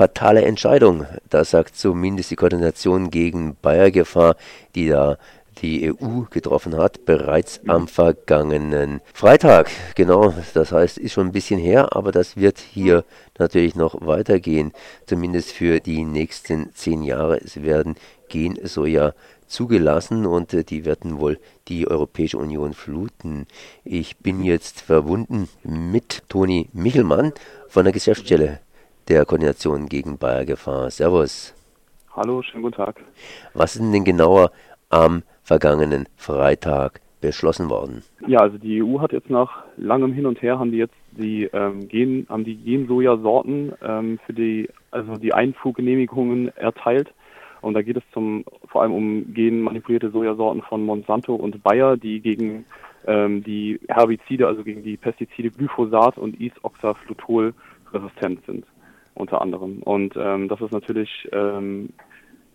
[0.00, 1.04] fatale Entscheidung.
[1.28, 4.34] Das sagt zumindest die Koordination gegen Bayergefahr,
[4.74, 5.18] die da
[5.60, 9.70] die EU getroffen hat, bereits am vergangenen Freitag.
[9.96, 13.04] Genau, das heißt, ist schon ein bisschen her, aber das wird hier
[13.38, 14.72] natürlich noch weitergehen,
[15.04, 17.36] zumindest für die nächsten zehn Jahre.
[17.36, 17.96] Es werden
[18.30, 19.12] Gen-Soja
[19.48, 21.38] zugelassen und äh, die werden wohl
[21.68, 23.46] die Europäische Union fluten.
[23.84, 27.34] Ich bin jetzt verbunden mit Toni Michelmann
[27.68, 28.60] von der Geschäftsstelle
[29.08, 30.90] der Koordination gegen Bayergefahr.
[30.90, 31.54] Servus.
[32.14, 33.00] Hallo, schönen guten Tag.
[33.54, 34.50] Was ist denn genauer
[34.88, 38.02] am vergangenen Freitag beschlossen worden?
[38.26, 41.44] Ja, also die EU hat jetzt nach langem Hin und Her haben die jetzt die
[41.52, 47.12] ähm, Gen, haben die Gen-Soja-Sorten ähm, für die also die Einfuhrgenehmigungen erteilt.
[47.60, 52.20] Und da geht es zum vor allem um genmanipulierte Sojasorten von Monsanto und Bayer, die
[52.20, 52.64] gegen
[53.06, 57.54] ähm, die Herbizide, also gegen die Pestizide Glyphosat und Isoxaflutol
[57.92, 58.64] resistent sind,
[59.20, 59.82] unter anderem.
[59.82, 61.90] Und ähm, das ist natürlich ähm,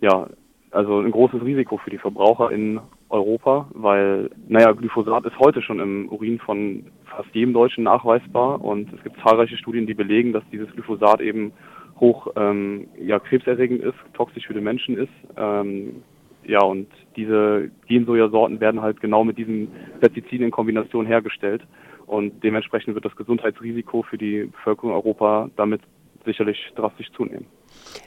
[0.01, 0.27] ja
[0.71, 5.79] also ein großes Risiko für die Verbraucher in Europa, weil, naja, Glyphosat ist heute schon
[5.79, 10.43] im Urin von fast jedem Deutschen nachweisbar und es gibt zahlreiche Studien, die belegen, dass
[10.51, 11.53] dieses Glyphosat eben
[11.99, 15.13] hoch ähm, ja, krebserregend ist, toxisch für den Menschen ist.
[15.37, 16.03] Ähm,
[16.43, 19.69] ja, und diese Gensojasorten werden halt genau mit diesen
[20.01, 21.65] Pestiziden in Kombination hergestellt.
[22.05, 25.81] Und dementsprechend wird das Gesundheitsrisiko für die Bevölkerung Europa damit
[26.25, 27.45] sicherlich drastisch zunehmen.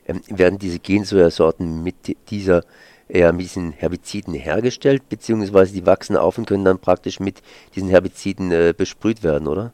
[0.07, 2.63] Ähm, werden diese Gensojasorten mit dieser
[3.11, 7.43] ja, mit diesen Herbiziden hergestellt, beziehungsweise die wachsen auf und können dann praktisch mit
[7.75, 9.73] diesen Herbiziden äh, besprüht werden, oder?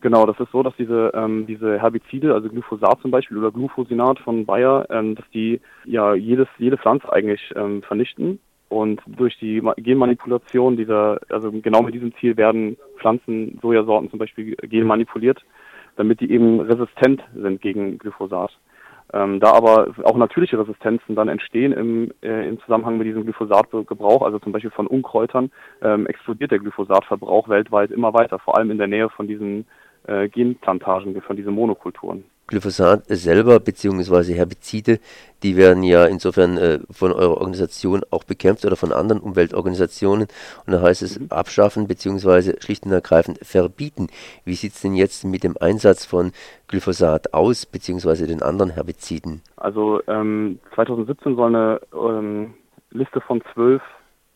[0.00, 4.18] Genau, das ist so, dass diese, ähm, diese Herbizide, also Glyphosat zum Beispiel oder Glufosinat
[4.18, 8.38] von Bayer, ähm, dass die ja jedes, jede Pflanze eigentlich ähm, vernichten.
[8.68, 14.56] Und durch die Genmanipulation dieser, also genau mit diesem Ziel werden Pflanzen, Sojasorten zum Beispiel
[14.56, 15.42] genmanipuliert,
[15.96, 18.50] damit die eben resistent sind gegen Glyphosat.
[19.12, 24.22] Ähm, da aber auch natürliche Resistenzen dann entstehen im, äh, im Zusammenhang mit diesem Glyphosatgebrauch,
[24.22, 28.78] also zum Beispiel von Unkräutern, ähm, explodiert der Glyphosatverbrauch weltweit immer weiter, vor allem in
[28.78, 29.66] der Nähe von diesen
[30.06, 32.24] äh, Genplantagen, von diesen Monokulturen.
[32.46, 35.00] Glyphosat selber beziehungsweise Herbizide,
[35.42, 40.28] die werden ja insofern äh, von eurer Organisation auch bekämpft oder von anderen Umweltorganisationen.
[40.66, 41.26] Und da heißt es mhm.
[41.30, 44.08] abschaffen beziehungsweise schlicht und ergreifend verbieten.
[44.44, 46.32] Wie sieht es denn jetzt mit dem Einsatz von
[46.68, 49.42] Glyphosat aus beziehungsweise den anderen Herbiziden?
[49.56, 52.54] Also ähm, 2017 soll eine ähm,
[52.90, 53.82] Liste von zwölf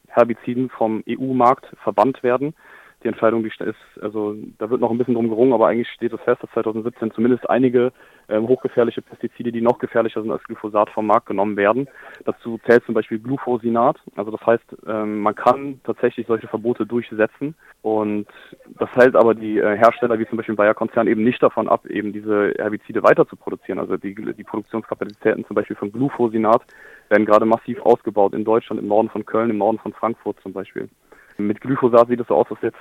[0.08, 2.54] Herbiziden vom EU-Markt verbannt werden
[3.02, 6.12] die Entscheidung, die ist, also da wird noch ein bisschen drum gerungen, aber eigentlich steht
[6.12, 7.92] es fest, dass 2017 zumindest einige
[8.28, 11.88] ähm, hochgefährliche Pestizide, die noch gefährlicher sind als Glyphosat, vom Markt genommen werden.
[12.24, 13.98] Dazu zählt zum Beispiel Glufosinat.
[14.16, 18.26] Also das heißt, ähm, man kann tatsächlich solche Verbote durchsetzen und
[18.78, 21.86] das hält aber die äh, Hersteller wie zum Beispiel Bayer Konzern eben nicht davon ab,
[21.86, 23.78] eben diese Herbizide weiter zu produzieren.
[23.78, 26.62] Also die, die Produktionskapazitäten zum Beispiel von Glufosinat
[27.10, 30.52] werden gerade massiv ausgebaut in Deutschland, im Norden von Köln, im Norden von Frankfurt zum
[30.52, 30.88] Beispiel.
[31.38, 32.78] Mit Glyphosat sieht es so aus, dass jetzt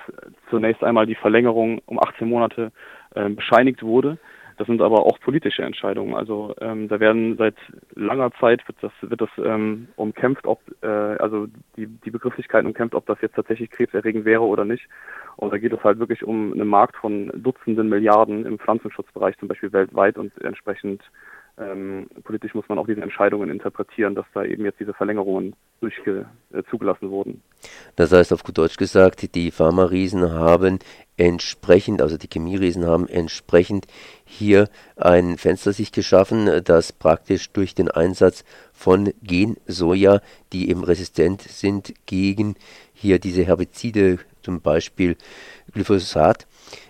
[0.49, 2.71] zunächst einmal die Verlängerung um 18 Monate
[3.13, 4.17] äh, bescheinigt wurde.
[4.57, 6.15] Das sind aber auch politische Entscheidungen.
[6.15, 7.55] Also ähm, da werden seit
[7.93, 12.95] langer Zeit wird das wird das ähm, umkämpft, ob äh, also die die Begrifflichkeiten umkämpft,
[12.95, 14.87] ob das jetzt tatsächlich krebserregend wäre oder nicht.
[15.35, 19.47] Und da geht es halt wirklich um einen Markt von Dutzenden Milliarden im Pflanzenschutzbereich zum
[19.47, 21.03] Beispiel weltweit und entsprechend
[21.59, 26.63] ähm, politisch muss man auch diese Entscheidungen interpretieren, dass da eben jetzt diese Verlängerungen äh,
[26.69, 27.41] zugelassen wurden.
[27.95, 30.79] Das heißt auf gut Deutsch gesagt, die Pharma-Riesen haben
[31.17, 33.87] entsprechend, also die Chemieriesen haben entsprechend
[34.23, 40.21] hier ein Fenster sich geschaffen, das praktisch durch den Einsatz von Gen-Soja,
[40.53, 42.55] die eben resistent sind gegen
[42.93, 45.17] hier diese Herbizide, zum Beispiel
[45.73, 46.47] Glyphosat,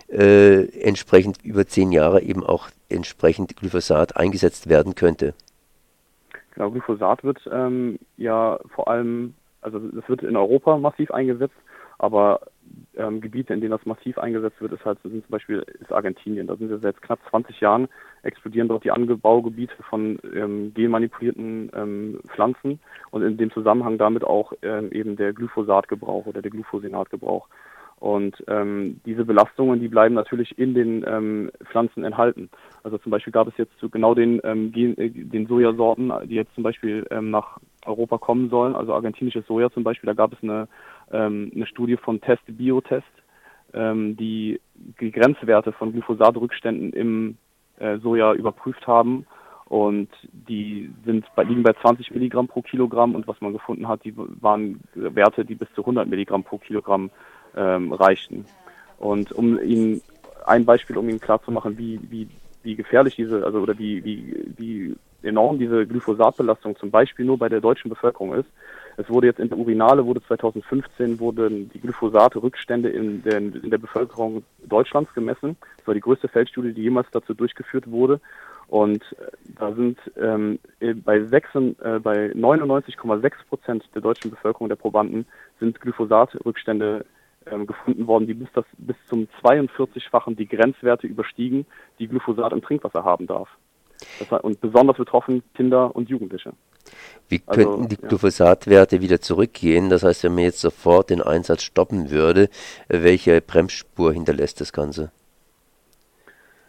[0.08, 5.34] äh, entsprechend über zehn Jahre eben auch entsprechend Glyphosat eingesetzt werden könnte.
[6.54, 11.54] Genau, Glyphosat wird ähm, ja vor allem, also es wird in Europa massiv eingesetzt,
[11.98, 12.40] aber
[12.96, 16.46] ähm, Gebiete, in denen das massiv eingesetzt wird, ist halt sind zum Beispiel ist Argentinien.
[16.46, 17.88] Da sind wir seit knapp 20 Jahren
[18.22, 22.80] explodieren dort die Anbaugebiete von ähm, genmanipulierten ähm, Pflanzen
[23.10, 27.48] und in dem Zusammenhang damit auch ähm, eben der Glyphosatgebrauch oder der Glyphosinatgebrauch.
[28.00, 32.48] Und ähm, diese Belastungen, die bleiben natürlich in den ähm, Pflanzen enthalten.
[32.84, 36.54] Also zum Beispiel gab es jetzt zu genau den, ähm, äh, den Sojasorten, die jetzt
[36.54, 40.42] zum Beispiel ähm, nach Europa kommen sollen, also argentinisches Soja zum Beispiel, da gab es
[40.42, 40.68] eine,
[41.10, 43.06] ähm, eine Studie von Test Biotest,
[43.74, 44.60] ähm, die
[45.00, 47.36] die Grenzwerte von Glyphosatrückständen im
[47.78, 49.26] äh, Soja überprüft haben
[49.64, 54.04] und die sind bei, liegen bei 20 Milligramm pro Kilogramm und was man gefunden hat,
[54.04, 57.10] die waren Werte, die bis zu 100 Milligramm pro Kilogramm
[57.56, 58.44] ähm, reichten.
[58.98, 60.02] Und um Ihnen
[60.46, 62.28] ein Beispiel, um Ihnen klarzumachen, wie, wie
[62.62, 67.48] wie gefährlich diese, also oder wie, wie, wie enorm diese Glyphosatbelastung zum Beispiel nur bei
[67.48, 68.48] der deutschen Bevölkerung ist.
[68.96, 73.78] Es wurde jetzt in der Urinale, wurde 2015 wurden die Glyphosate-Rückstände in der, in der
[73.78, 75.56] Bevölkerung Deutschlands gemessen.
[75.78, 78.20] Das war die größte Feldstudie, die jemals dazu durchgeführt wurde.
[78.66, 80.58] Und äh, da sind ähm,
[81.04, 85.26] bei, 6, äh, bei 99,6 Prozent der deutschen Bevölkerung der Probanden
[85.58, 87.06] sind Glyphosat-Rückstände
[87.50, 91.66] ähm, gefunden worden, die bis, das, bis zum 42-fachen die Grenzwerte überstiegen,
[91.98, 93.48] die Glyphosat im Trinkwasser haben darf.
[94.18, 96.52] Das, und besonders betroffen Kinder und Jugendliche.
[97.28, 99.02] Wie also, könnten also, die Glyphosatwerte ja.
[99.02, 99.90] wieder zurückgehen?
[99.90, 102.48] Das heißt, wenn man jetzt sofort den Einsatz stoppen würde,
[102.88, 105.10] welche Bremsspur hinterlässt das Ganze?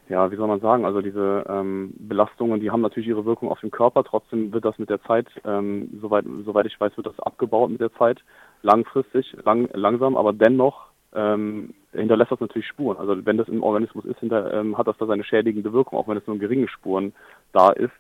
[0.09, 3.59] ja, wie soll man sagen, also diese ähm, Belastungen, die haben natürlich ihre Wirkung auf
[3.59, 7.19] den Körper, trotzdem wird das mit der Zeit, ähm, soweit, soweit ich weiß, wird das
[7.19, 8.19] abgebaut mit der Zeit,
[8.61, 12.97] langfristig, lang, langsam, aber dennoch ähm, hinterlässt das natürlich Spuren.
[12.97, 16.07] Also wenn das im Organismus ist, hinter, ähm, hat das da seine schädigende Wirkung, auch
[16.07, 17.13] wenn es nur geringe Spuren
[17.51, 17.91] da ist.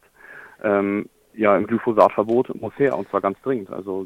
[0.63, 3.71] Ähm, ja, im Glyphosatverbot muss her, und zwar ganz dringend.
[3.71, 4.05] Also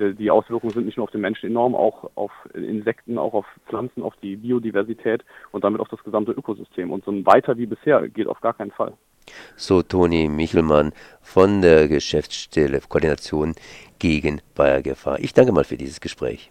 [0.00, 4.02] die Auswirkungen sind nicht nur auf den Menschen enorm, auch auf Insekten, auch auf Pflanzen,
[4.02, 6.90] auf die Biodiversität und damit auf das gesamte Ökosystem.
[6.90, 8.94] Und so ein weiter wie bisher geht auf gar keinen Fall.
[9.56, 13.54] So Toni Michelmann von der Geschäftsstelle Koordination
[13.98, 15.20] gegen Bayergefahr.
[15.20, 16.50] Ich danke mal für dieses Gespräch.